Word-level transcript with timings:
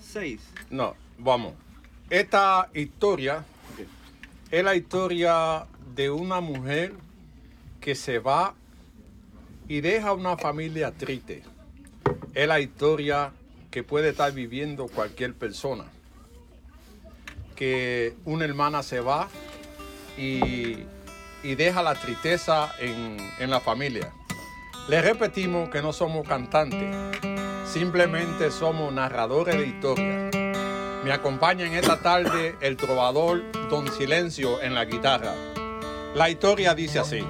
6. 0.00 0.40
No, 0.70 0.94
vamos. 1.18 1.54
Esta 2.08 2.70
historia 2.74 3.44
es 4.52 4.62
la 4.62 4.76
historia 4.76 5.66
de 5.96 6.10
una 6.10 6.40
mujer 6.40 6.92
que 7.80 7.96
se 7.96 8.20
va 8.20 8.54
y 9.66 9.80
deja 9.80 10.12
una 10.12 10.36
familia 10.36 10.92
triste. 10.92 11.42
Es 12.34 12.46
la 12.46 12.60
historia 12.60 13.32
que 13.72 13.82
puede 13.82 14.10
estar 14.10 14.30
viviendo 14.32 14.86
cualquier 14.86 15.34
persona. 15.34 15.86
Que 17.56 18.14
una 18.24 18.44
hermana 18.44 18.84
se 18.84 19.00
va 19.00 19.28
y, 20.16 20.84
y 21.42 21.54
deja 21.56 21.82
la 21.82 21.96
tristeza 21.96 22.70
en, 22.78 23.16
en 23.40 23.50
la 23.50 23.58
familia. 23.58 24.12
Le 24.88 25.02
repetimos 25.02 25.68
que 25.70 25.82
no 25.82 25.92
somos 25.92 26.28
cantantes, 26.28 26.94
simplemente 27.74 28.52
somos 28.52 28.92
narradores 28.92 29.56
de 29.56 29.66
historia. 29.66 30.30
Me 31.02 31.10
acompaña 31.10 31.66
en 31.66 31.74
esta 31.74 31.98
tarde 31.98 32.54
el 32.60 32.76
trovador 32.76 33.42
Don 33.68 33.90
Silencio 33.90 34.62
en 34.62 34.76
la 34.76 34.84
guitarra. 34.84 35.34
La 36.14 36.30
historia 36.30 36.72
dice 36.76 37.00
así. 37.00 37.24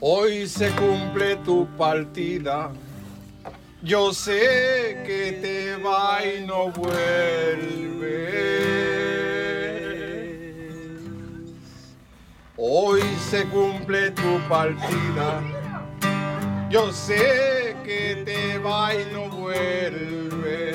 Hoy 0.00 0.46
se 0.46 0.70
cumple 0.76 1.34
tu 1.44 1.66
partida. 1.76 2.70
Yo 3.82 4.12
sé 4.12 5.02
que 5.04 5.38
te 5.42 5.76
va 5.82 6.20
y 6.24 6.46
no 6.46 6.70
vuelve. 6.70 7.98
Hoy 12.56 13.02
se 13.28 13.44
cumple 13.46 14.12
tu 14.12 14.38
partida. 14.48 15.42
Yo 16.70 16.92
sé 16.92 17.76
que 17.84 18.22
te 18.24 18.58
va 18.58 18.94
y 18.94 19.04
no 19.12 19.28
vuelve. 19.30 20.74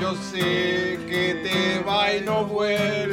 Yo 0.00 0.14
sé 0.14 0.98
que 1.06 1.34
te 1.44 1.82
va 1.86 2.14
y 2.14 2.22
no 2.22 2.46
vuelve. 2.46 3.11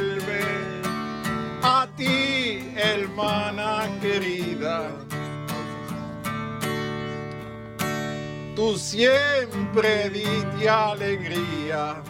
Tú 8.60 8.76
siempre 8.76 10.10
diste 10.10 10.68
alegría, 10.68 12.02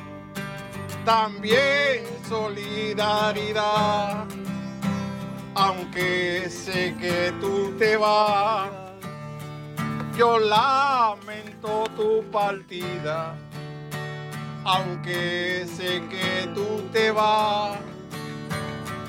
también 1.05 2.05
solidaridad. 2.29 4.25
Aunque 5.55 6.48
sé 6.51 6.97
que 6.98 7.33
tú 7.41 7.73
te 7.79 7.97
vas, 7.97 8.69
yo 10.19 10.41
lamento 10.41 11.85
tu 11.97 12.25
partida. 12.33 13.37
Aunque 14.65 15.67
sé 15.67 16.03
que 16.11 16.48
tú 16.53 16.83
te 16.93 17.13
vas, 17.13 17.79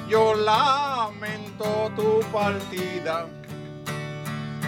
yo 0.08 0.36
lamento 0.36 1.92
tu 1.96 2.20
partida 2.32 3.28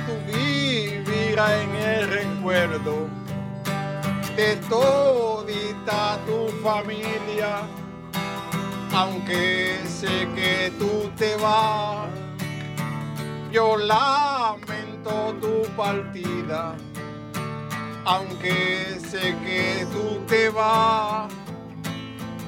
tú 0.05 0.13
vivirás 0.27 1.51
en 1.51 1.75
el 1.75 2.07
recuerdo 2.09 3.07
de 4.35 4.55
todita 4.69 6.19
tu 6.25 6.49
familia, 6.63 7.61
aunque 8.93 9.79
sé 9.85 10.27
que 10.35 10.71
tú 10.79 11.09
te 11.17 11.35
vas, 11.37 12.07
yo 13.51 13.77
lamento 13.77 15.35
tu 15.39 15.63
partida, 15.75 16.75
aunque 18.05 18.99
sé 19.09 19.35
que 19.45 19.87
tú 19.93 20.19
te 20.27 20.49
vas, 20.49 21.31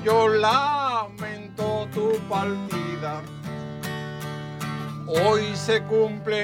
yo 0.04 0.28
lamento 0.28 1.88
tu 1.94 2.18
partida. 2.28 3.22
Hoy 5.08 5.56
se 5.56 5.84
cumple 5.84 6.44